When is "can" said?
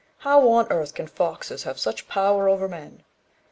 0.95-1.05